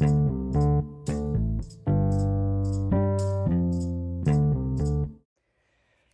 [0.00, 0.06] Hey,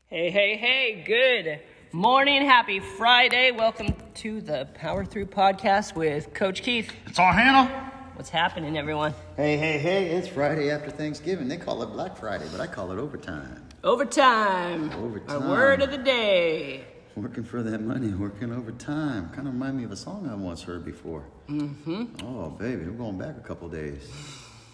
[0.08, 1.60] hey, hey, good
[1.92, 2.44] morning.
[2.44, 3.52] Happy Friday.
[3.52, 6.92] Welcome to the Power Through podcast with Coach Keith.
[7.06, 7.92] It's all Hannah.
[8.16, 9.14] What's happening, everyone?
[9.36, 11.46] Hey, hey, hey, it's Friday after Thanksgiving.
[11.46, 13.68] They call it Black Friday, but I call it overtime.
[13.84, 14.90] Overtime.
[14.94, 15.42] Overtime.
[15.44, 16.84] Our word of the day.
[17.16, 19.30] Working for that money, working overtime.
[19.30, 21.24] Kind of remind me of a song I once heard before.
[21.48, 22.04] Mm-hmm.
[22.22, 24.12] Oh, baby, we're going back a couple days.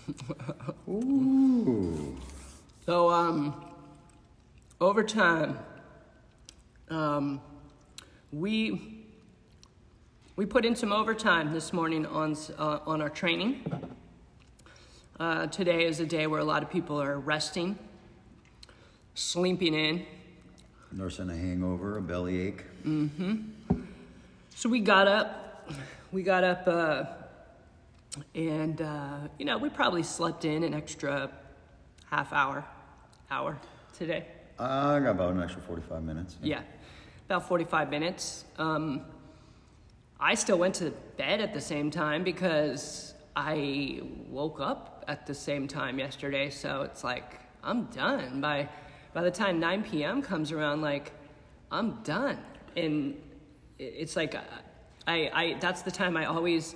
[0.89, 2.19] Ooh.
[2.85, 3.55] So, um,
[4.81, 5.57] overtime.
[6.91, 7.41] Um,
[8.33, 9.07] we
[10.35, 13.63] we put in some overtime this morning on uh, on our training.
[15.21, 17.79] Uh, today is a day where a lot of people are resting,
[19.14, 20.05] sleeping in.
[20.93, 22.64] Nursing a hangover, a bellyache.
[24.55, 25.67] So we got up,
[26.13, 27.05] we got up, uh,
[28.35, 31.31] and uh, you know we probably slept in an extra
[32.11, 32.64] half hour,
[33.31, 33.58] hour
[33.97, 34.27] today.
[34.58, 36.36] I got about an extra 45 minutes.
[36.42, 36.61] Yeah,
[37.25, 38.44] about 45 minutes.
[38.59, 39.03] Um,
[40.20, 45.34] I still went to bed at the same time because I woke up at the
[45.34, 46.50] same time yesterday.
[46.50, 48.69] So it's like I'm done by
[49.12, 50.22] by the time 9 p.m.
[50.22, 50.80] comes around.
[50.80, 51.12] Like
[51.70, 52.38] I'm done,
[52.77, 53.16] and
[53.78, 54.34] it's like
[55.06, 56.74] I, I that's the time I always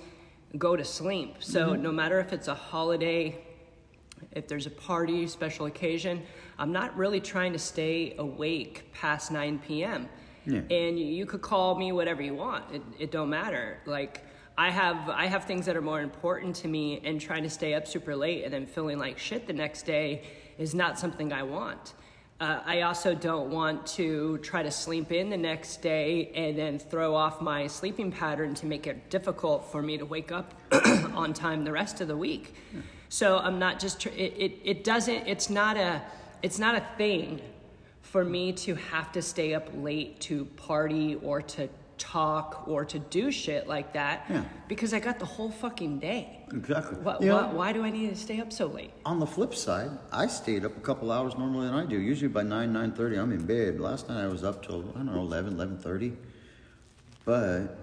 [0.57, 1.35] go to sleep.
[1.39, 1.81] So mm-hmm.
[1.81, 3.37] no matter if it's a holiday
[4.31, 6.23] if there's a party, special occasion,
[6.57, 10.09] I'm not really trying to stay awake past 9 p.m.
[10.45, 10.61] Yeah.
[10.71, 12.73] And you, you could call me whatever you want.
[12.73, 13.79] It, it don't matter.
[13.85, 14.23] Like
[14.57, 17.73] I have I have things that are more important to me, and trying to stay
[17.73, 20.23] up super late and then feeling like shit the next day
[20.57, 21.93] is not something I want.
[22.39, 26.77] Uh, I also don't want to try to sleep in the next day and then
[26.77, 30.53] throw off my sleeping pattern to make it difficult for me to wake up
[31.15, 32.53] on time the rest of the week.
[33.09, 35.99] So I'm not just tr- it, it, it doesn't it's not a
[36.43, 37.41] it's not a thing
[38.03, 41.67] for me to have to stay up late to party or to
[41.97, 44.43] talk or to do shit like that Yeah.
[44.67, 46.36] because I got the whole fucking day.
[46.53, 46.97] Exactly.
[46.99, 48.91] Why, You know, why, why do I need to stay up so late?
[49.05, 51.99] On the flip side, I stayed up a couple hours normally than I do.
[51.99, 53.79] Usually by 9, 9.30, I'm in bed.
[53.79, 56.15] Last night I was up till, I don't know, 11, 11.30.
[57.25, 57.77] But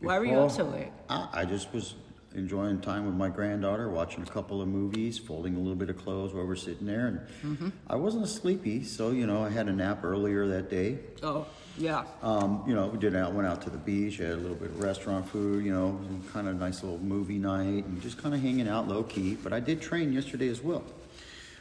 [0.00, 0.90] Why were you up so late?
[1.08, 1.94] I, I just was
[2.34, 5.96] enjoying time with my granddaughter, watching a couple of movies, folding a little bit of
[5.96, 7.06] clothes while we're sitting there.
[7.06, 7.68] And Mm-hmm.
[7.88, 10.98] I wasn't sleepy, so, you know, I had a nap earlier that day.
[11.22, 11.46] Oh,
[11.78, 12.04] yeah.
[12.22, 14.70] Um, you know, we did out, went out to the beach, had a little bit
[14.70, 16.00] of restaurant food, you know,
[16.32, 19.34] kind of nice little movie night, and just kind of hanging out low key.
[19.34, 20.82] But I did train yesterday as well.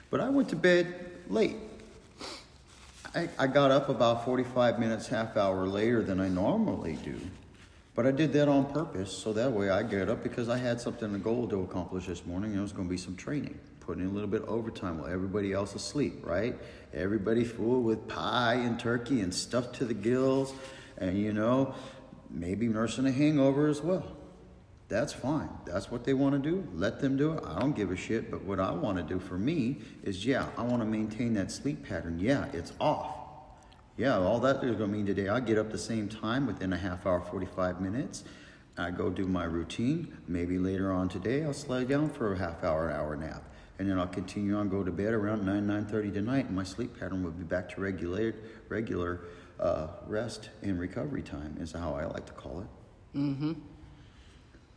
[0.09, 0.93] But I went to bed
[1.29, 1.55] late.
[3.15, 7.19] I, I got up about 45 minutes, half hour later than I normally do.
[7.95, 10.81] But I did that on purpose, so that way I get up because I had
[10.81, 13.59] something, a goal to accomplish this morning, it was going to be some training.
[13.81, 16.55] Putting in a little bit of overtime while everybody else is asleep, right?
[16.93, 20.53] Everybody full with pie and turkey and stuff to the gills,
[20.97, 21.75] and you know,
[22.31, 24.17] maybe nursing a hangover as well.
[24.87, 25.49] That's fine.
[25.65, 26.67] That's what they want to do.
[26.73, 27.43] Let them do it.
[27.45, 28.29] I don't give a shit.
[28.29, 31.51] But what I want to do for me is, yeah, I want to maintain that
[31.51, 32.19] sleep pattern.
[32.19, 33.22] Yeah, it's off.
[33.95, 36.73] Yeah, all that is going to mean today, I get up the same time within
[36.73, 38.23] a half hour, 45 minutes.
[38.75, 40.17] I go do my routine.
[40.27, 43.43] Maybe later on today, I'll slide down for a half hour, hour nap.
[43.77, 46.99] And then I'll continue on, go to bed around 9, 9.30 tonight, and my sleep
[46.99, 48.33] pattern will be back to regular,
[48.67, 49.21] regular
[49.59, 53.17] uh, rest and recovery time, is how I like to call it.
[53.17, 53.53] Mm-hmm.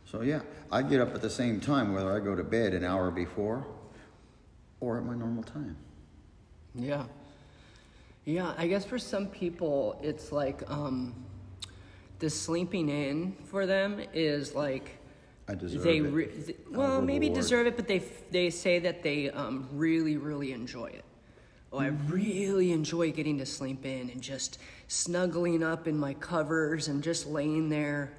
[0.05, 0.41] So yeah,
[0.71, 3.65] I get up at the same time, whether I go to bed an hour before
[4.79, 5.75] or at my normal time.
[6.75, 7.05] Yeah.
[8.27, 11.15] Yeah, I guess for some people, it's like um,
[12.19, 14.99] the sleeping in for them is like
[15.47, 16.45] I deserve they it.
[16.45, 17.41] th- well maybe reward.
[17.41, 21.05] deserve it, but they f- they say that they um, really really enjoy it.
[21.71, 26.89] Oh, I really enjoy getting to sleep in and just snuggling up in my covers
[26.89, 28.11] and just laying there.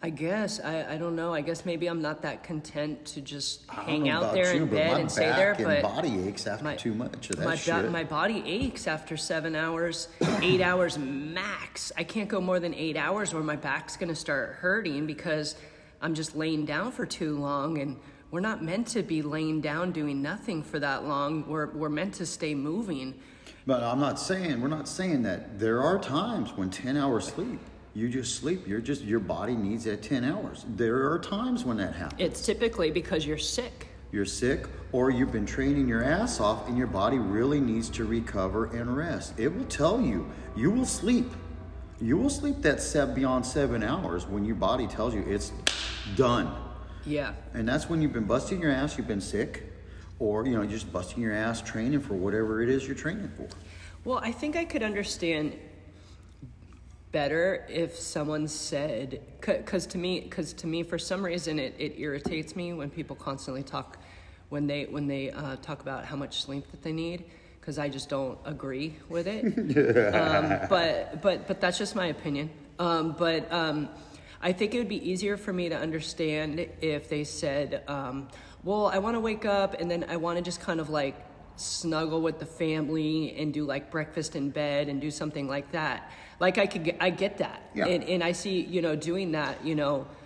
[0.00, 1.34] I guess I, I don't know.
[1.34, 4.34] I guess maybe I'm not that content to just I don't hang know out about
[4.34, 6.76] there you, in but bed my and stay back there, and but body aches after
[6.76, 7.90] too much of that my, shit.
[7.90, 10.06] my body aches after seven hours,
[10.40, 11.90] eight hours max.
[11.96, 15.56] I can't go more than eight hours or my back's gonna start hurting because
[16.00, 17.96] I'm just laying down for too long and
[18.30, 21.48] we're not meant to be laying down doing nothing for that long.
[21.48, 23.14] We're, we're meant to stay moving.
[23.66, 27.58] But I'm not saying we're not saying that there are times when 10 hours sleep.
[27.98, 28.68] You just sleep.
[28.68, 30.64] You're just your body needs that 10 hours.
[30.76, 32.20] There are times when that happens.
[32.20, 33.88] It's typically because you're sick.
[34.12, 38.04] You're sick or you've been training your ass off and your body really needs to
[38.04, 39.34] recover and rest.
[39.36, 40.30] It will tell you.
[40.54, 41.26] You will sleep.
[42.00, 45.50] You will sleep that seven, beyond seven hours when your body tells you it's
[46.14, 46.54] done.
[47.04, 47.32] Yeah.
[47.52, 49.64] And that's when you've been busting your ass, you've been sick,
[50.20, 53.48] or you know, just busting your ass training for whatever it is you're training for.
[54.04, 55.58] Well, I think I could understand
[57.10, 61.94] better if someone said because to me because to me for some reason it, it
[61.98, 63.98] irritates me when people constantly talk
[64.50, 67.24] when they when they uh, talk about how much sleep that they need
[67.60, 69.44] because I just don't agree with it.
[70.14, 72.48] um, but but but that's just my opinion.
[72.78, 73.90] Um, but um,
[74.40, 78.28] I think it would be easier for me to understand if they said, um,
[78.64, 81.14] "Well, I want to wake up and then I want to just kind of like
[81.60, 86.10] snuggle with the family and do like breakfast in bed and do something like that."
[86.40, 87.86] Like I could get, I get that, Yeah.
[87.86, 90.06] and, and I see you know doing that, you know.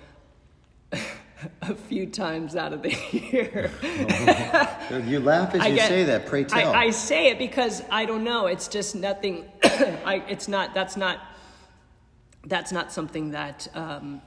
[1.63, 3.71] a few times out of the year.
[5.11, 6.27] You laugh as you get- say that.
[6.27, 6.73] Pray tell.
[6.75, 8.47] I, I say it because I don't know.
[8.47, 9.51] It's just nothing.
[9.65, 10.75] I, it's not.
[10.75, 11.19] That's not.
[12.47, 13.69] That's not something that.
[13.75, 14.21] Um,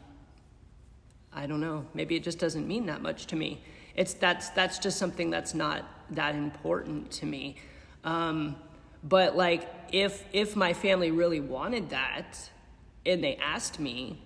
[1.32, 1.86] I don't know.
[1.94, 3.62] Maybe it just doesn't mean that much to me.
[3.96, 7.56] It's that's that's just something that's not that important to me.
[8.04, 8.56] Um,
[9.04, 12.50] but like, if if my family really wanted that,
[13.06, 14.20] and they asked me,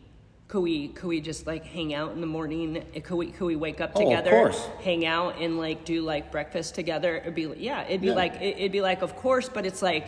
[0.48, 2.84] could we could we just like hang out in the morning?
[3.04, 4.68] Could we could we wake up Oh, of together, course.
[4.84, 7.18] hang out, and like do like breakfast together?
[7.18, 8.14] It'd be yeah, it'd be Yeah.
[8.16, 10.08] like it- it'd be like of course, but it's like,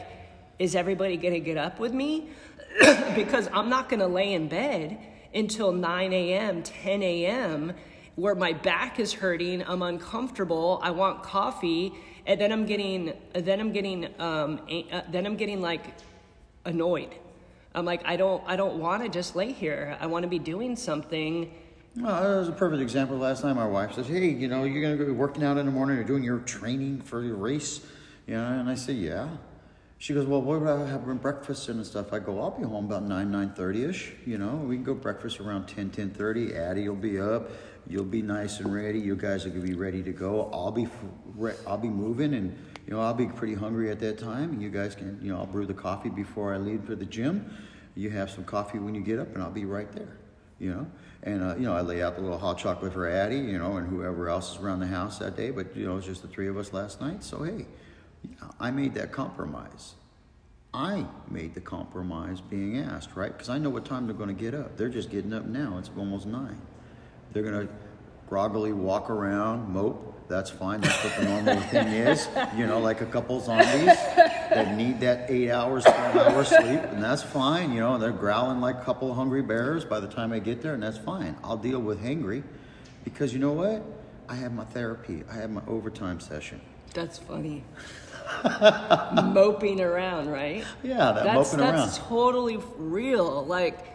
[0.58, 2.30] is everybody gonna get up with me?
[3.16, 4.98] because I'm not gonna lay in bed
[5.34, 7.74] until 9 a.m., 10 a.m.,
[8.16, 11.94] where my back is hurting, I'm uncomfortable, I want coffee,
[12.26, 14.62] and then I'm getting, then I'm getting, um,
[14.92, 15.86] uh, then I'm getting like
[16.66, 17.16] annoyed.
[17.74, 19.98] I'm like, I don't, I don't want to just lay here.
[20.00, 21.52] I want to be doing something.
[21.96, 23.18] Well, that was a perfect example.
[23.18, 25.72] Last time, our wife says, "Hey, you know, you're gonna be working out in the
[25.74, 25.98] morning.
[25.98, 27.86] You're doing your training for your race."
[28.28, 29.28] You know, and I said, "Yeah."
[29.98, 33.04] She goes, "Well, what about having breakfast and stuff?" I go, "I'll be home about
[33.04, 34.14] nine nine thirty ish.
[34.26, 36.56] You know, we can go breakfast around 10, 10.30.
[36.56, 37.52] Addie will be up.
[37.88, 39.00] You'll be nice and ready.
[39.00, 40.50] You guys are gonna be ready to go.
[40.54, 40.88] I'll be,
[41.68, 42.58] I'll be moving, and
[42.88, 44.52] you know, I'll be pretty hungry at that time.
[44.52, 47.06] And you guys can, you know, I'll brew the coffee before I leave for the
[47.06, 47.54] gym.
[47.96, 50.18] You have some coffee when you get up, and I'll be right there."
[50.62, 50.88] you know.
[51.24, 53.78] And uh, you know, I lay out the little hot chocolate for Addie, you know,
[53.78, 55.50] and whoever else is around the house that day.
[55.52, 57.24] But you know, it was just the three of us last night.
[57.24, 57.66] So hey,
[58.60, 59.96] I made that compromise.
[60.74, 63.32] I made the compromise being asked, right?
[63.32, 64.78] Because I know what time they're going to get up.
[64.78, 65.78] They're just getting up now.
[65.78, 66.62] It's almost nine.
[67.34, 67.74] They're going to
[68.28, 70.08] groggily walk around, mope.
[70.28, 70.80] That's fine.
[70.80, 72.30] That's what the normal thing is.
[72.56, 77.04] You know, like a couple zombies that need that eight hours, 12 hours sleep, and
[77.04, 77.74] that's fine.
[77.74, 80.62] You know, they're growling like a couple of hungry bears by the time I get
[80.62, 81.36] there, and that's fine.
[81.44, 82.44] I'll deal with hangry
[83.04, 83.84] because you know what?
[84.30, 86.62] I have my therapy, I have my overtime session.
[86.94, 87.66] That's funny.
[89.24, 90.64] Moping around, right?
[90.84, 92.08] Yeah, that that's, moping that's around.
[92.08, 93.46] totally real.
[93.46, 93.86] Like,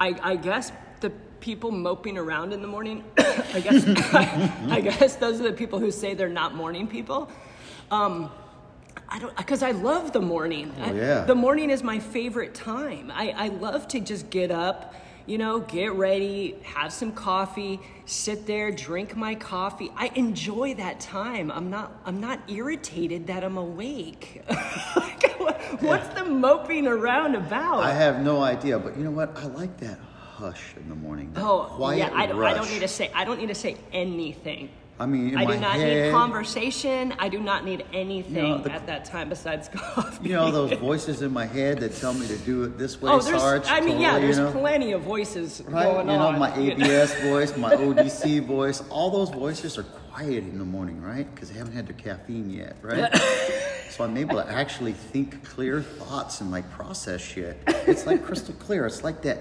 [0.00, 1.12] I, I guess the
[1.42, 3.84] people moping around in the morning, I guess,
[4.14, 7.30] I, guess those are the people who say they're not morning people.
[7.90, 8.30] Um,
[9.08, 10.72] I don't, because I love the morning.
[10.78, 13.10] Oh, I- the morning is my favorite time.
[13.12, 14.94] I, I love to just get up,
[15.26, 19.90] you know, get ready, have some coffee, sit there, drink my coffee.
[19.96, 21.50] I enjoy that time.
[21.50, 24.42] I'm not I'm not irritated that I'm awake.
[25.80, 27.82] What's the moping around about?
[27.82, 29.36] I have no idea, but you know what?
[29.36, 29.98] I like that
[30.42, 31.32] hush in the morning.
[31.36, 33.76] Oh, quiet yeah, I don't, I don't need to say I don't need to say
[33.92, 34.68] anything.
[34.98, 37.14] I mean, in I my do not head, need conversation.
[37.18, 40.28] I do not need anything the- at that time besides coffee.
[40.28, 43.10] You know those voices in my head that tell me to do it this way,
[43.10, 43.40] Oh, there's.
[43.40, 43.64] Sarge.
[43.66, 44.52] I mean, yeah, there's you know?
[44.52, 46.38] plenty of voices Right, going you know, on.
[46.38, 46.84] my you know.
[46.86, 51.32] ABS voice, my OCD voice, all those voices are quiet in the morning, right?
[51.32, 53.10] Because they haven't had their caffeine yet, right?
[53.90, 57.56] so I'm able to actually think clear thoughts and like process shit.
[57.86, 58.86] It's like crystal clear.
[58.86, 59.38] It's like that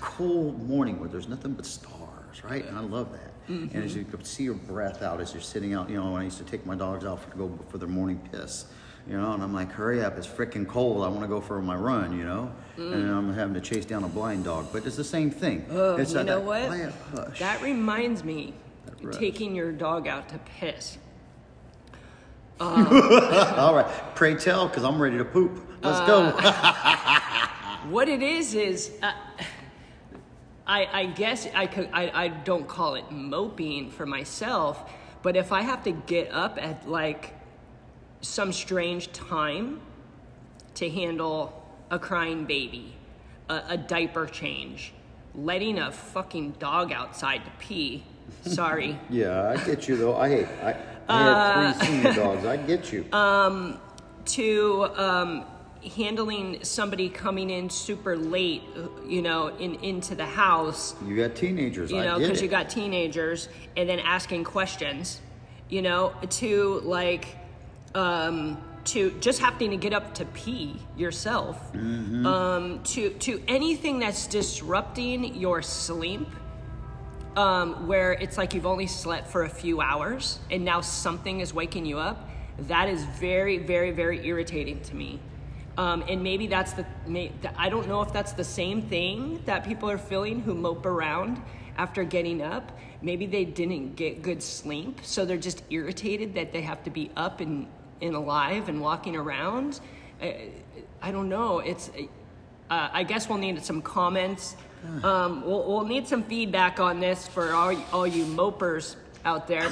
[0.00, 2.64] cold morning where there's nothing but stars, right?
[2.66, 3.32] And I love that.
[3.48, 4.00] And as mm-hmm.
[4.00, 6.38] you could see your breath out as you're sitting out, you know, when I used
[6.38, 8.66] to take my dogs out for to go for their morning piss.
[9.08, 11.02] You know, and I'm like, hurry up, it's freaking cold.
[11.02, 12.52] I want to go for my run, you know?
[12.76, 12.92] Mm.
[12.92, 14.66] And I'm having to chase down a blind dog.
[14.70, 15.64] But it's the same thing.
[15.70, 17.38] Oh, it's you know that what?
[17.38, 18.52] That reminds me,
[19.00, 19.16] rush.
[19.16, 20.98] taking your dog out to piss.
[22.60, 23.86] Uh, All right,
[24.16, 25.64] pray tell, because I'm ready to poop.
[25.80, 26.32] Let's go.
[26.36, 27.46] Uh,
[27.88, 29.12] what it is is, uh,
[30.68, 31.88] I, I guess I could.
[31.92, 34.90] I, I don't call it moping for myself,
[35.22, 37.34] but if I have to get up at like
[38.20, 39.80] some strange time
[40.74, 42.94] to handle a crying baby,
[43.48, 44.92] a, a diaper change,
[45.34, 48.04] letting a fucking dog outside to pee.
[48.42, 48.98] Sorry.
[49.08, 50.16] yeah, I get you though.
[50.16, 50.46] I hate.
[50.62, 50.76] I,
[51.08, 52.44] I Uh, had three senior dogs.
[52.44, 53.06] I get you.
[53.14, 53.80] Um,
[54.26, 55.44] to um,
[55.96, 58.62] handling somebody coming in super late,
[59.06, 61.90] you know, in into the house, You got teenagers.
[61.90, 65.20] you know, because you got teenagers, and then asking questions,
[65.68, 67.26] you know, to like,
[67.94, 72.26] um, to just having to get up to pee yourself, Mm-hmm.
[72.26, 76.26] um, to to anything that's disrupting your sleep.
[77.36, 81.54] Um, where it's like you've only slept for a few hours and now something is
[81.54, 82.28] waking you up,
[82.66, 85.20] that is very, very, very irritating to me.
[85.78, 86.84] Um, and maybe that's the,
[87.56, 91.40] I don't know if that's the same thing that people are feeling who mope around
[91.76, 92.76] after getting up.
[93.00, 97.12] Maybe they didn't get good sleep, so they're just irritated that they have to be
[97.16, 97.68] up and,
[98.02, 99.78] and alive and walking around.
[100.20, 100.48] I,
[101.00, 101.60] I don't know.
[101.60, 101.90] It's,
[102.70, 104.56] uh, I guess we'll need some comments.
[105.04, 109.70] Um, we'll, we'll need some feedback on this for all, all you mopers out there.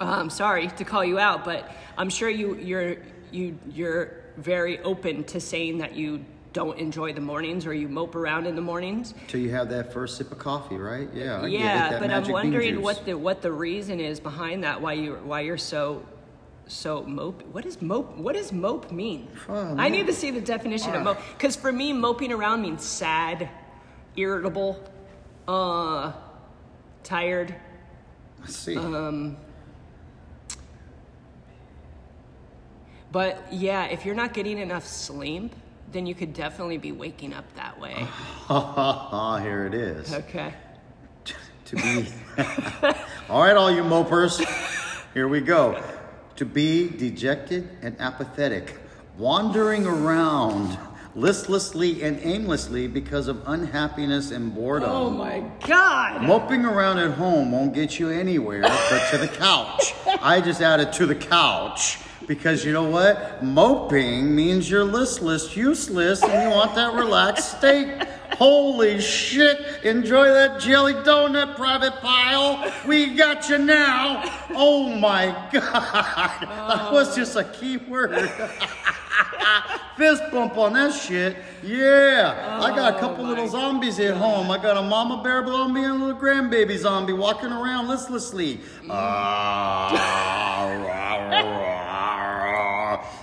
[0.00, 2.96] Um, sorry to call you out, but I'm sure you you're
[3.30, 8.14] you you're very open to saying that you don't enjoy the mornings or you mope
[8.14, 9.12] around in the mornings.
[9.26, 11.08] Till you have that first sip of coffee, right?
[11.12, 14.80] Yeah, I yeah but i'm wondering what the what the reason is behind that.
[14.80, 16.06] Why you why you're so
[16.66, 17.42] so mope?
[17.52, 18.16] What does mope?
[18.16, 19.28] What does mope mean?
[19.48, 22.84] Oh, I need to see the definition of mope because for me, moping around means
[22.84, 23.50] sad,
[24.16, 24.82] irritable,
[25.48, 26.12] uh,
[27.02, 27.54] tired.
[28.40, 28.76] Let's see.
[28.76, 29.36] Um,
[33.14, 35.54] But yeah, if you're not getting enough sleep,
[35.92, 37.94] then you could definitely be waking up that way.
[37.94, 39.38] Ha ha ha!
[39.38, 40.12] Here it is.
[40.12, 40.52] Okay.
[41.66, 42.08] to be
[43.30, 44.44] all right all you mopers
[45.14, 45.82] here we go
[46.36, 48.78] to be dejected and apathetic
[49.16, 50.76] wandering around
[51.16, 54.90] listlessly and aimlessly because of unhappiness and boredom.
[54.90, 56.22] Oh my God.
[56.22, 59.94] moping around at home won't get you anywhere but to the couch.
[60.20, 63.44] I just added to the couch because you know what?
[63.44, 68.02] Moping means you're listless useless and you want that relaxed state.
[68.38, 69.84] Holy shit.
[69.84, 72.72] Enjoy that jelly donut Private Pyle.
[72.86, 74.22] We got you now.
[74.50, 76.48] Oh my god.
[76.74, 77.16] That was oh.
[77.16, 78.12] just a key word
[79.96, 81.36] fist bump on that shit.
[81.62, 82.58] Yeah.
[82.60, 84.50] I got a couple little zombies at home.
[84.50, 88.60] I got a mama bear zombie and a little grandbaby zombie walking around listlessly.
[88.90, 90.24] Ah,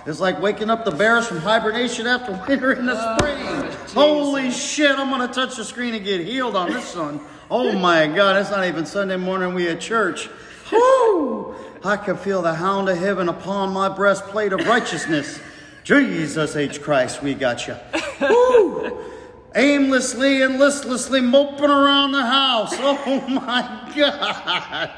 [0.06, 3.92] it's like waking up the bears from hibernation after winter in the spring.
[3.94, 7.20] Holy shit, I'm gonna touch the screen and get healed on this one.
[7.50, 10.28] Oh my god, it's not even Sunday morning, we at church.
[10.72, 11.54] Whoo!
[11.84, 15.40] I can feel the hound of heaven upon my breastplate of righteousness.
[15.84, 16.80] Jesus H.
[16.80, 17.76] Christ, we got you.
[18.20, 18.98] Woo!
[19.54, 22.72] Aimlessly and listlessly moping around the house.
[22.78, 24.90] Oh my God.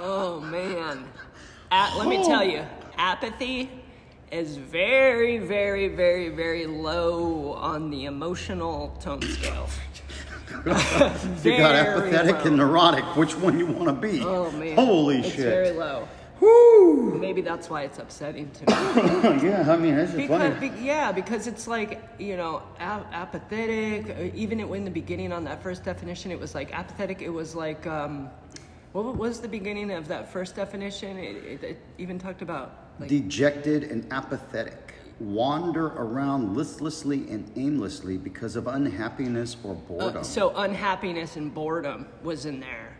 [0.00, 1.04] Oh man.
[1.70, 2.64] A- let me tell you,
[2.96, 3.70] apathy
[4.32, 9.68] is very, very, very, very low on the emotional tone scale.
[10.50, 12.42] You got apathetic low.
[12.44, 13.04] and neurotic.
[13.16, 14.22] Which one you want to be?
[14.22, 14.74] Oh man.
[14.76, 15.38] Holy it's shit.
[15.40, 16.08] very low.
[16.40, 18.72] Maybe that's why it's upsetting to me.
[19.48, 20.70] yeah, I mean, that's just Because, funny.
[20.70, 24.10] be, yeah, because it's like you know a- apathetic.
[24.10, 27.22] uh, Even in the beginning on that first definition, it was like apathetic.
[27.22, 28.30] It was like um,
[28.92, 31.16] what was the beginning of that first definition?
[31.18, 34.94] It, it, it even talked about like Dejected and apathetic.
[35.20, 40.18] Wander around listlessly and aimlessly because of unhappiness or boredom.
[40.18, 42.96] uh, so unhappiness and boredom was in there.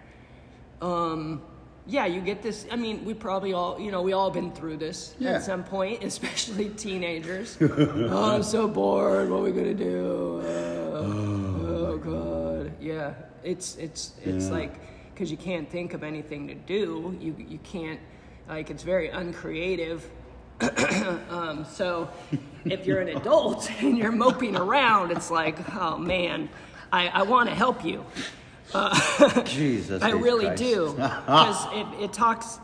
[0.83, 1.43] Um,
[1.89, 2.67] yeah, you get this.
[2.71, 5.33] I mean, we probably all, you know, we all been through this Yeah.
[5.33, 7.57] at some point, especially teenagers.
[7.61, 9.31] oh, I'm so bored.
[9.31, 10.41] What are we gonna do?
[10.45, 12.73] Uh, oh God.
[12.81, 14.53] Yeah, it's it's it's Yeah.
[14.53, 14.75] like
[15.15, 17.17] because you can't think of anything to do.
[17.21, 18.01] You you can't
[18.49, 20.09] like it's very uncreative.
[21.31, 22.09] um, so
[22.65, 26.49] if you're an adult and you're moping around, it's like, oh man,
[26.93, 28.05] I, I want to help you.
[28.75, 30.03] Uh, Jesus.
[30.03, 30.63] I really Christ.
[30.63, 32.59] do because it, it talks.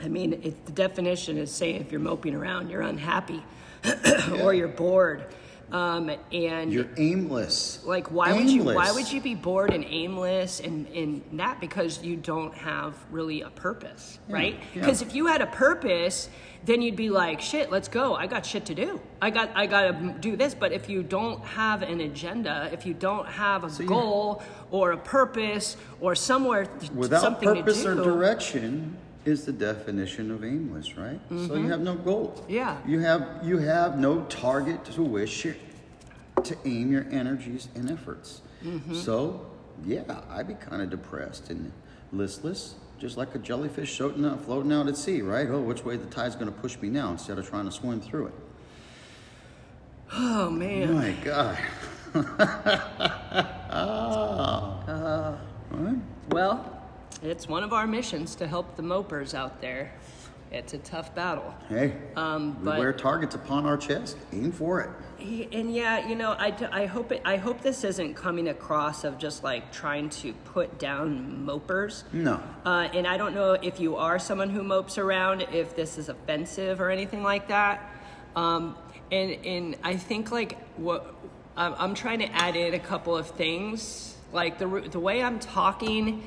[0.00, 3.42] I mean, it, the definition is saying if you're moping around, you're unhappy
[4.40, 5.24] or you're bored,
[5.72, 7.84] um, and You're aimless.
[7.84, 12.02] like why would you why would you be bored and aimless and and that because
[12.02, 14.54] you don't have really a purpose, right?
[14.74, 14.80] yeah.
[14.80, 16.30] Because if you had a purpose,
[16.64, 18.14] then you'd be like, shit, let's go.
[18.14, 19.00] I got shit to do.
[19.20, 20.54] I got I got to do this.
[20.54, 24.92] But if you don't have an agenda, if you don't have a you- goal or
[24.92, 28.96] a purpose or somewhere t- Without something purpose to or direction
[29.28, 31.20] is the definition of aimless, right?
[31.28, 32.34] So you have no goal.
[32.36, 32.50] Mm-hmm.
[32.50, 32.78] Yeah.
[32.86, 35.46] You have you have no target to wish
[36.42, 38.40] to aim your energies and efforts.
[38.64, 38.94] Mm-hmm.
[38.94, 39.46] So
[39.84, 41.70] yeah, I'd be kind of depressed and
[42.12, 45.48] listless, just like a jellyfish floating out, floating out at sea, right?
[45.48, 48.00] Oh, which way the tide's going to push me now instead of trying to swim
[48.00, 48.34] through it.
[50.12, 50.94] Oh man.
[50.94, 51.58] My God.
[53.70, 54.88] ah.
[54.88, 55.38] Uh,
[55.74, 55.98] All right.
[56.30, 56.67] well,
[57.22, 59.92] it's one of our missions to help the mopers out there.
[60.50, 61.54] It's a tough battle.
[61.68, 64.16] Hey, Um, we but- wear targets upon our chest.
[64.32, 64.90] Aim for it.
[65.52, 69.18] And yeah, you know, I, I hope it, I hope this isn't coming across of
[69.18, 72.04] just like trying to put down mopers.
[72.12, 72.40] No.
[72.64, 76.08] Uh, and I don't know if you are someone who mopes around, if this is
[76.08, 77.92] offensive or anything like that.
[78.36, 78.76] Um,
[79.10, 81.12] and and I think like what
[81.56, 84.16] I'm, I'm trying to add in a couple of things.
[84.32, 86.22] Like the the way I'm talking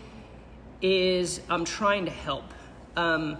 [0.81, 2.45] is I'm trying to help.
[2.95, 3.37] Um,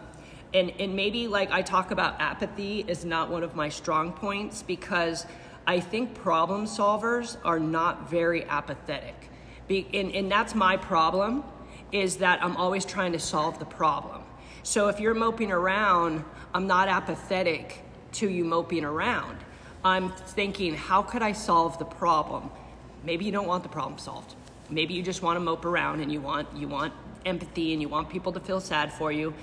[0.54, 4.64] and, and maybe like I talk about apathy is not one of my strong points
[4.64, 5.26] because
[5.66, 9.30] I think problem solvers are not very apathetic.
[9.68, 11.44] Be, and, and that's my problem
[11.92, 14.24] is that I'm always trying to solve the problem.
[14.64, 17.80] So if you're moping around, I'm not apathetic
[18.14, 19.38] to you moping around.
[19.84, 22.52] I'm thinking, how could I solve the problem?
[23.04, 24.36] Maybe you don't want the problem solved.
[24.70, 26.94] Maybe you just want to mope around and you want you want
[27.26, 29.34] empathy and you want people to feel sad for you.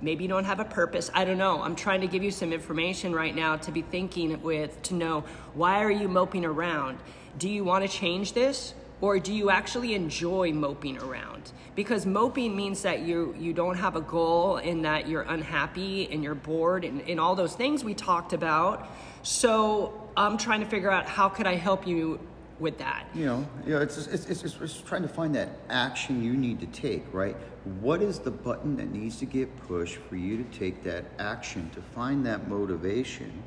[0.00, 1.10] Maybe you don't have a purpose.
[1.14, 1.62] I don't know.
[1.62, 5.24] I'm trying to give you some information right now to be thinking with to know
[5.54, 6.98] why are you moping around?
[7.38, 11.52] Do you want to change this or do you actually enjoy moping around?
[11.76, 16.22] Because moping means that you you don't have a goal and that you're unhappy and
[16.24, 18.88] you're bored and, and all those things we talked about.
[19.22, 22.18] So I'm trying to figure out how could I help you
[22.62, 23.06] with that.
[23.12, 26.60] You know, yeah, it's, it's, it's, it's, it's trying to find that action you need
[26.60, 27.36] to take, right?
[27.80, 31.68] What is the button that needs to get pushed for you to take that action,
[31.70, 33.42] to find that motivation?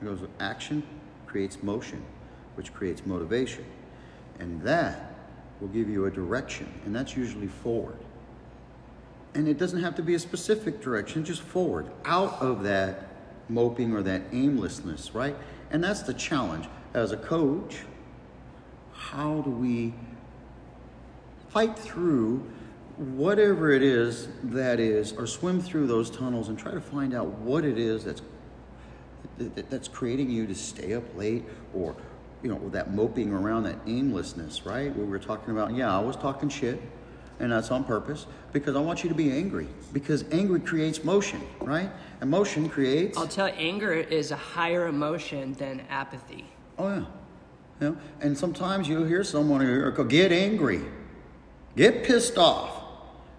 [0.00, 0.84] It goes, action
[1.26, 2.02] creates motion,
[2.54, 3.64] which creates motivation.
[4.38, 5.16] And that
[5.60, 7.98] will give you a direction, and that's usually forward.
[9.34, 13.08] And it doesn't have to be a specific direction, just forward, out of that
[13.48, 15.36] moping or that aimlessness, right?
[15.70, 16.66] And that's the challenge.
[16.94, 17.78] As a coach,
[18.98, 19.94] how do we
[21.48, 22.44] fight through
[22.96, 27.26] whatever it is that is, or swim through those tunnels and try to find out
[27.38, 28.22] what it is that's
[29.38, 31.94] that- that's creating you to stay up late or
[32.42, 34.94] you know that moping around that aimlessness right?
[34.96, 36.80] We were talking about yeah i was talking shit
[37.38, 41.40] and that's on purpose because i want you to be angry because angry creates motion
[41.60, 41.90] right?
[42.20, 46.44] And motion creates I'll tell you, anger is a higher emotion than apathy.
[46.78, 47.04] Oh yeah,
[47.80, 47.92] yeah.
[48.20, 50.82] And sometimes you'll hear someone here go, "Get angry,
[51.76, 52.82] get pissed off,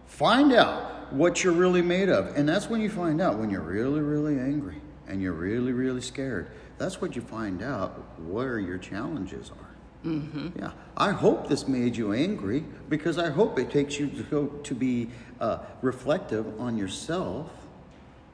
[0.07, 3.61] find out what you're really made of," and that's when you find out when you're
[3.61, 6.47] really, really angry and you're really, really scared.
[6.77, 9.69] That's what you find out where your challenges are.
[10.09, 10.59] Mm-hmm.
[10.59, 14.45] Yeah, I hope this made you angry because I hope it takes you to go
[14.47, 15.09] to be
[15.41, 17.51] uh, reflective on yourself,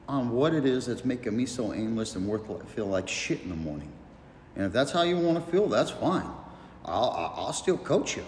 [0.08, 3.48] on what it is that's making me so aimless and worth feel like shit in
[3.48, 3.90] the morning.
[4.56, 6.26] And if that's how you want to feel, that's fine.
[6.84, 8.24] I'll, I'll I'll still coach you.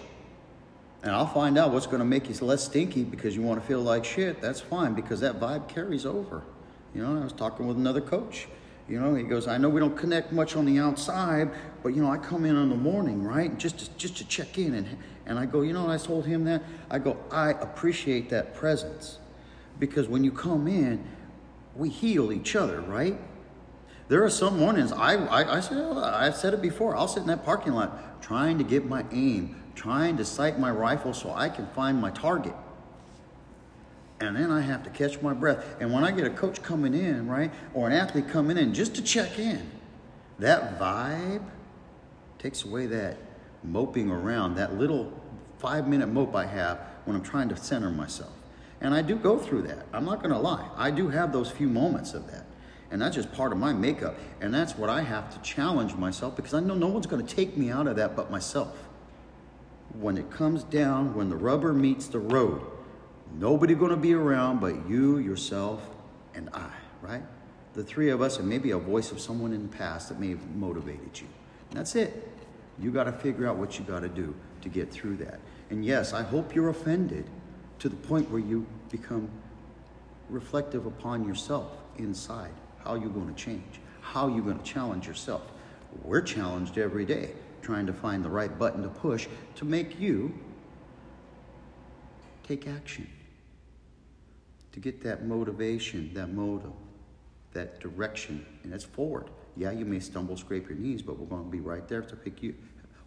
[1.01, 3.65] And I'll find out what's going to make you less stinky because you want to
[3.65, 4.41] feel like shit.
[4.41, 6.43] That's fine because that vibe carries over.
[6.93, 8.47] You know, I was talking with another coach.
[8.89, 11.51] You know, he goes, I know we don't connect much on the outside,
[11.83, 13.55] but you know, I come in in the morning, right?
[13.57, 14.73] Just to, just to check in.
[14.73, 16.63] And, and I go, you know, I told him that.
[16.89, 19.19] I go, I appreciate that presence
[19.77, 21.05] because when you come in,
[21.75, 23.17] we heal each other, right?
[24.09, 26.95] There are some mornings I, I, I said oh, I've said it before.
[26.95, 30.71] I'll sit in that parking lot trying to get my aim, trying to sight my
[30.71, 32.55] rifle so I can find my target.
[34.19, 35.63] And then I have to catch my breath.
[35.79, 38.95] And when I get a coach coming in, right, or an athlete coming in just
[38.95, 39.69] to check in,
[40.39, 41.43] that vibe
[42.39, 43.17] takes away that
[43.63, 45.13] moping around, that little
[45.59, 48.31] five minute mope I have when I'm trying to center myself.
[48.81, 49.85] And I do go through that.
[49.93, 50.67] I'm not going to lie.
[50.75, 52.45] I do have those few moments of that.
[52.91, 54.15] And that's just part of my makeup.
[54.41, 57.35] And that's what I have to challenge myself because I know no one's going to
[57.35, 58.75] take me out of that but myself.
[59.93, 62.61] When it comes down, when the rubber meets the road,
[63.37, 65.87] nobody going to be around but you, yourself,
[66.33, 66.71] and I,
[67.01, 67.23] right?
[67.73, 70.29] The three of us, and maybe a voice of someone in the past that may
[70.29, 71.27] have motivated you.
[71.69, 72.27] And that's it.
[72.79, 75.39] You got to figure out what you got to do to get through that.
[75.69, 77.25] And yes, I hope you're offended
[77.79, 79.29] to the point where you become
[80.29, 82.51] reflective upon yourself inside.
[82.89, 85.43] How you're going to change, how you're going to challenge yourself.
[86.03, 90.33] We're challenged every day trying to find the right button to push to make you
[92.41, 93.07] take action,
[94.71, 96.71] to get that motivation, that motive,
[97.53, 99.29] that direction, and it's forward.
[99.55, 102.15] Yeah, you may stumble, scrape your knees, but we're going to be right there to
[102.15, 102.55] pick you.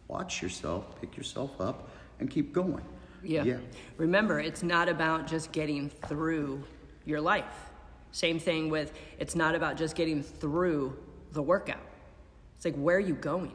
[0.06, 1.90] Watch yourself, pick yourself up,
[2.20, 2.84] and keep going.
[3.24, 3.42] Yeah.
[3.42, 3.58] Yeah.
[3.96, 6.62] Remember, it's not about just getting through
[7.04, 7.71] your life.
[8.12, 10.96] Same thing with it's not about just getting through
[11.32, 11.80] the workout.
[12.56, 13.54] It's like, where are you going?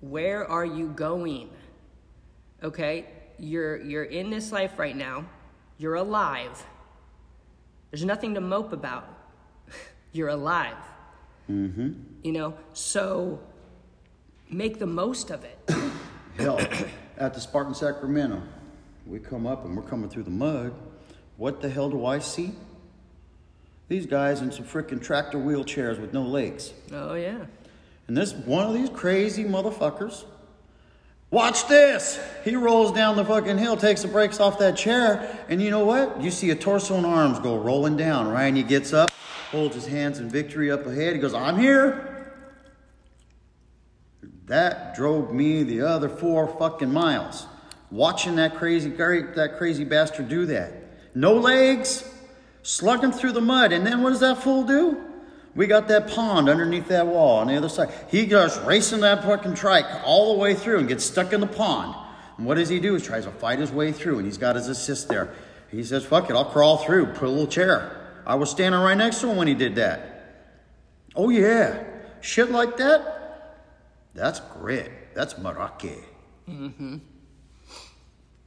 [0.00, 1.50] Where are you going?
[2.62, 3.06] Okay?
[3.38, 5.24] You're you're in this life right now.
[5.78, 6.64] You're alive.
[7.90, 9.08] There's nothing to mope about.
[10.12, 10.76] you're alive.
[11.50, 11.92] Mm-hmm.
[12.22, 13.40] You know, so
[14.50, 15.58] make the most of it.
[16.38, 16.60] Hell,
[17.18, 18.42] at the Spartan Sacramento,
[19.06, 20.74] we come up and we're coming through the mud.
[21.36, 22.52] What the hell do I see?
[23.92, 26.72] These guys in some freaking tractor wheelchairs with no legs.
[26.92, 27.44] Oh yeah.
[28.08, 30.24] And this one of these crazy motherfuckers.
[31.30, 32.18] Watch this!
[32.42, 35.84] He rolls down the fucking hill, takes the brakes off that chair, and you know
[35.84, 36.22] what?
[36.22, 38.46] You see a torso and arms go rolling down, right?
[38.46, 39.10] And he gets up,
[39.50, 41.12] holds his hands in victory up ahead.
[41.12, 42.32] He goes, I'm here.
[44.46, 47.46] That drove me the other four fucking miles.
[47.90, 50.72] Watching that crazy that crazy bastard do that.
[51.14, 52.08] No legs,
[52.62, 55.02] slugging through the mud, and then what does that fool do?
[55.54, 57.92] We got that pond underneath that wall on the other side.
[58.08, 61.46] He goes racing that fucking trike all the way through and gets stuck in the
[61.46, 61.94] pond.
[62.38, 62.94] And what does he do?
[62.94, 65.34] He tries to fight his way through, and he's got his assist there.
[65.70, 67.06] He says, "Fuck it, I'll crawl through.
[67.12, 70.44] Put a little chair." I was standing right next to him when he did that.
[71.14, 71.82] Oh yeah,
[72.20, 73.58] shit like that.
[74.14, 74.90] That's grit.
[75.14, 76.04] That's marake.
[76.48, 76.98] Mm-hmm.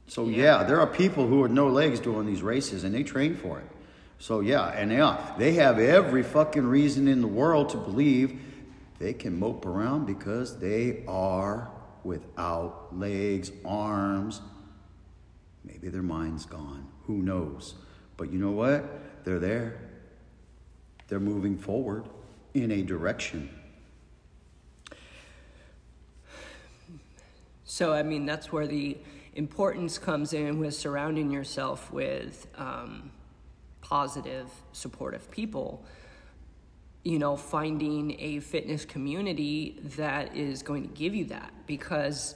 [0.08, 3.36] So yeah, there are people who have no legs doing these races, and they train
[3.36, 3.66] for it.
[4.18, 8.40] So yeah, and yeah, they have every fucking reason in the world to believe
[8.98, 11.70] they can mope around because they are
[12.02, 14.40] without legs, arms.
[15.64, 16.86] Maybe their mind's gone.
[17.04, 17.74] Who knows?
[18.16, 19.24] But you know what?
[19.24, 19.80] They're there.
[21.08, 22.08] They're moving forward
[22.54, 23.50] in a direction.
[27.64, 28.96] So, I mean, that's where the
[29.34, 33.10] importance comes in with surrounding yourself with um,
[33.88, 35.84] positive, supportive people,
[37.04, 42.34] you know, finding a fitness community that is going to give you that because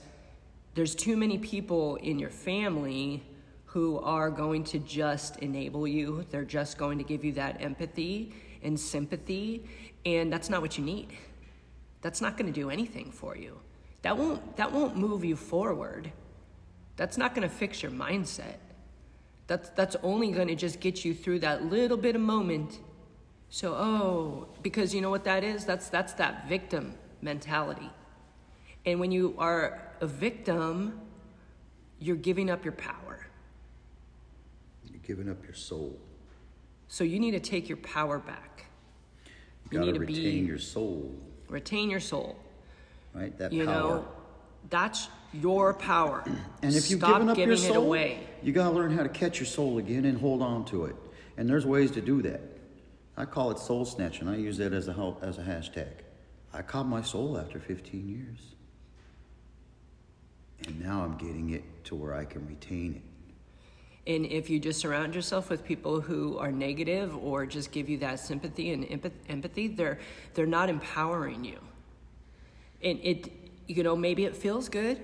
[0.75, 3.25] there's too many people in your family
[3.65, 6.25] who are going to just enable you.
[6.31, 8.33] They're just going to give you that empathy
[8.63, 9.65] and sympathy,
[10.07, 11.09] and that's not what you need.
[12.01, 13.59] That's not going to do anything for you.
[14.03, 16.13] That won't that won't move you forward.
[16.97, 18.57] That's not going to fix your mindset.
[19.51, 22.79] That's, that's only going to just get you through that little bit of moment.
[23.49, 25.65] So, oh, because you know what that is?
[25.65, 27.91] That's, that's that victim mentality.
[28.87, 31.01] And when you are a victim,
[31.99, 33.27] you're giving up your power.
[34.89, 35.99] You're giving up your soul.
[36.87, 38.67] So you need to take your power back.
[39.73, 41.13] You, you need to retain be, your soul.
[41.49, 42.39] Retain your soul.
[43.13, 43.37] Right?
[43.37, 43.75] That you power.
[43.75, 44.09] know,
[44.69, 46.25] that's your power.
[46.63, 48.29] And if you've Stop given up giving your soul, it away.
[48.43, 50.95] you got to learn how to catch your soul again and hold on to it.
[51.39, 52.43] And there's ways to do that.
[53.17, 54.29] I call it soul snatching.
[54.29, 55.89] I use that as a as a hashtag.
[56.53, 58.39] I caught my soul after 15 years.
[60.67, 64.13] And now I'm getting it to where I can retain it.
[64.13, 67.99] And if you just surround yourself with people who are negative or just give you
[67.99, 69.99] that sympathy and empathy, they're
[70.35, 71.59] they're not empowering you.
[72.83, 73.33] And it
[73.67, 75.01] you know, maybe it feels good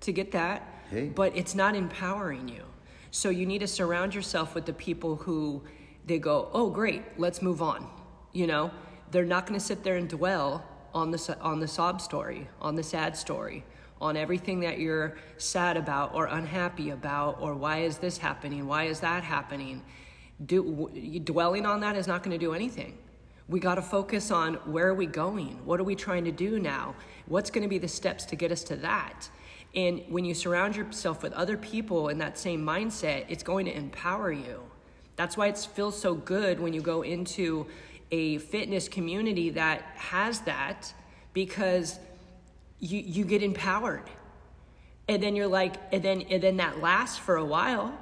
[0.00, 1.08] to get that, hey.
[1.08, 2.62] but it's not empowering you.
[3.10, 5.62] So you need to surround yourself with the people who
[6.06, 7.88] they go, "Oh, great, let's move on."
[8.32, 8.70] You know,
[9.10, 12.74] they're not going to sit there and dwell on the on the sob story, on
[12.74, 13.64] the sad story,
[14.00, 18.66] on everything that you're sad about or unhappy about, or why is this happening?
[18.66, 19.82] Why is that happening?
[20.44, 22.98] Do, dwelling on that is not going to do anything.
[23.48, 25.64] We got to focus on where are we going?
[25.64, 26.94] What are we trying to do now?
[27.26, 29.30] What's going to be the steps to get us to that?
[29.76, 33.76] And when you surround yourself with other people in that same mindset, it's going to
[33.76, 34.62] empower you.
[35.16, 37.66] That's why it feels so good when you go into
[38.10, 40.92] a fitness community that has that
[41.34, 41.98] because
[42.80, 44.04] you, you get empowered.
[45.08, 47.96] And then you're like, and then, and then that lasts for a while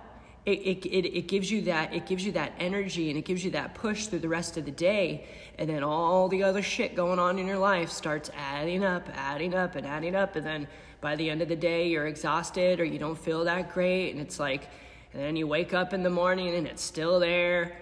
[0.47, 3.45] it, it, it, it, gives you that it gives you that energy and it gives
[3.45, 5.27] you that push through the rest of the day
[5.59, 9.55] and then all the other shit going on in your life starts adding up adding
[9.55, 10.69] up and adding up and then
[11.05, 14.21] by the end of the day you're exhausted or you don't feel that great and
[14.21, 14.69] it's like
[15.14, 17.77] and then you wake up in the morning and it's still there.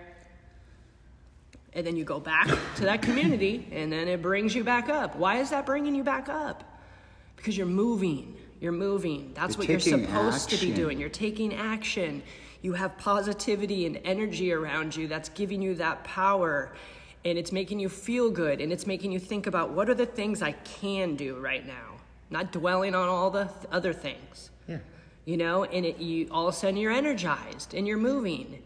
[1.73, 5.17] And then you go back to that community and then it brings you back up.
[5.17, 6.63] Why is that bringing you back up?
[7.37, 8.37] Because you're moving.
[8.61, 9.33] You're moving.
[9.35, 10.59] That's you're what you're supposed action.
[10.59, 11.01] to be doing.
[11.01, 12.23] You're taking action.
[12.61, 16.71] You have positivity and energy around you that's giving you that power
[17.25, 20.07] and it's making you feel good and it's making you think about what are the
[20.07, 21.97] things I can do right now,
[22.33, 24.51] not dwelling on all the th- other things.
[24.67, 24.79] Yeah.
[25.25, 28.63] You know, and it, you all of a sudden you're energized and you're moving.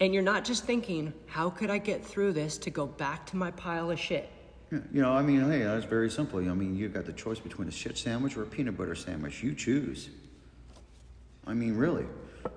[0.00, 3.36] And you're not just thinking, how could I get through this to go back to
[3.36, 4.28] my pile of shit?
[4.72, 6.40] Yeah, You know, I mean, hey, that's very simple.
[6.40, 9.42] I mean, you've got the choice between a shit sandwich or a peanut butter sandwich.
[9.42, 10.10] You choose.
[11.46, 12.06] I mean, really.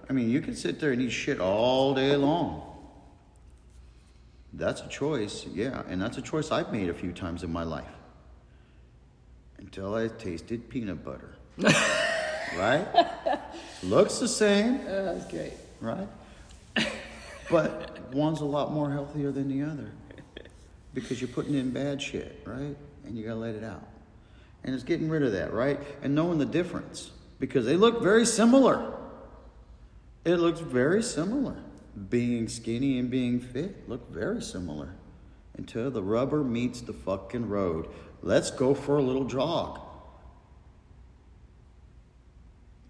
[0.10, 2.64] I mean, you can sit there and eat shit all day long.
[4.54, 7.64] That's a choice, yeah, and that's a choice I've made a few times in my
[7.64, 7.86] life.
[9.60, 11.36] Until I tasted peanut butter.
[12.58, 12.86] right?
[13.84, 15.54] Looks the same, Oh, great.
[15.82, 16.08] right?
[17.50, 19.92] But one's a lot more healthier than the other
[20.94, 22.76] because you're putting in bad shit, right?
[23.06, 23.88] And you gotta let it out.
[24.64, 25.80] And it's getting rid of that, right?
[26.02, 28.94] And knowing the difference because they look very similar.
[30.26, 31.56] It looks very similar.
[32.10, 34.90] Being skinny and being fit look very similar
[35.58, 37.88] until the rubber meets the fucking road.
[38.28, 39.80] Let's go for a little jog.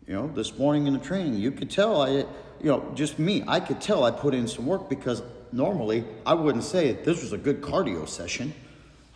[0.08, 2.26] You know, this morning in the training, you could tell I, you
[2.64, 5.22] know, just me, I could tell I put in some work because
[5.52, 8.52] normally I wouldn't say this was a good cardio session.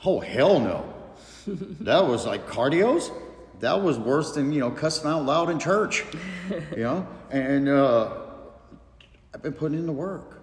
[0.05, 0.93] Oh, hell no.
[1.79, 3.11] that was like cardios.
[3.59, 6.05] That was worse than, you know, cussing out loud in church,
[6.77, 7.07] you know?
[7.31, 8.13] And uh,
[9.33, 10.40] I've been putting in the work.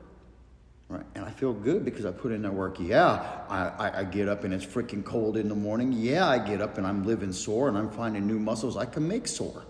[0.89, 1.05] Right.
[1.15, 2.81] And I feel good because I put in that work.
[2.81, 5.93] Yeah, I, I, I get up and it's freaking cold in the morning.
[5.93, 9.07] Yeah, I get up and I'm living sore and I'm finding new muscles I can
[9.07, 9.65] make sore.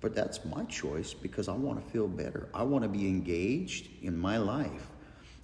[0.00, 2.48] But that's my choice because I want to feel better.
[2.52, 4.88] I want to be engaged in my life.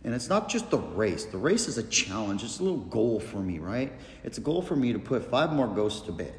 [0.02, 1.24] And it's not just the race.
[1.24, 2.42] The race is a challenge.
[2.42, 3.92] It's a little goal for me, right?
[4.24, 6.34] It's a goal for me to put five more ghosts to bed.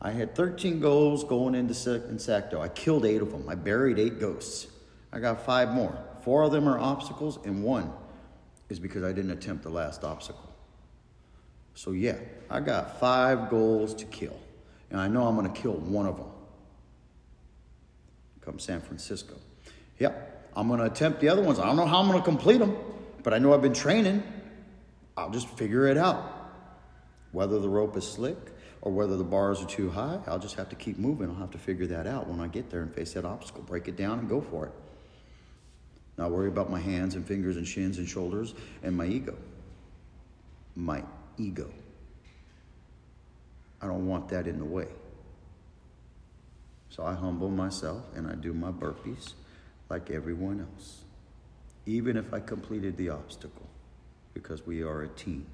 [0.00, 1.72] I had 13 goals going into
[2.08, 2.60] in Sacto.
[2.60, 3.48] I killed eight of them.
[3.48, 4.68] I buried eight ghosts.
[5.12, 5.98] I got five more.
[6.28, 7.90] Four of them are obstacles, and one
[8.68, 10.52] is because I didn't attempt the last obstacle.
[11.72, 12.16] So, yeah,
[12.50, 14.38] I got five goals to kill.
[14.90, 16.28] And I know I'm going to kill one of them.
[18.42, 19.36] Come San Francisco.
[20.00, 21.58] Yep, I'm going to attempt the other ones.
[21.58, 22.76] I don't know how I'm going to complete them,
[23.22, 24.22] but I know I've been training.
[25.16, 26.52] I'll just figure it out.
[27.32, 28.36] Whether the rope is slick
[28.82, 31.30] or whether the bars are too high, I'll just have to keep moving.
[31.30, 33.62] I'll have to figure that out when I get there and face that obstacle.
[33.62, 34.72] Break it down and go for it.
[36.18, 39.36] Not worry about my hands and fingers and shins and shoulders and my ego.
[40.74, 41.02] My
[41.38, 41.70] ego.
[43.80, 44.88] I don't want that in the way.
[46.90, 49.34] So I humble myself and I do my burpees
[49.88, 51.02] like everyone else,
[51.86, 53.68] even if I completed the obstacle,
[54.34, 55.46] because we are a team.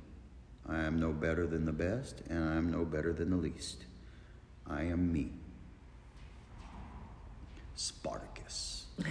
[0.66, 3.84] I am no better than the best, and I am no better than the least.
[4.66, 5.32] I am me.
[7.74, 8.83] Spartacus.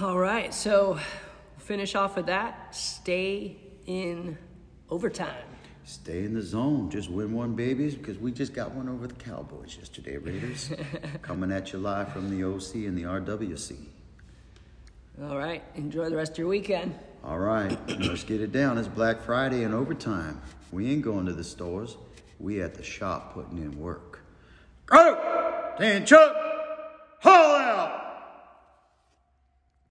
[0.00, 0.98] All right, so
[1.58, 2.74] finish off with that.
[2.74, 4.36] Stay in
[4.90, 5.44] overtime.
[5.84, 6.90] Stay in the zone.
[6.90, 10.72] Just win one, babies, because we just got one over the Cowboys yesterday, Raiders.
[11.22, 13.76] Coming at you live from the OC and the RWC.
[15.22, 16.94] All right, enjoy the rest of your weekend.
[17.22, 18.78] All right, let's get it down.
[18.78, 20.40] It's Black Friday and overtime.
[20.72, 21.96] We ain't going to the stores.
[22.40, 24.20] We at the shop putting in work.
[24.86, 25.45] Go!
[25.78, 26.34] Ten Chuck!
[27.20, 27.75] Haul out!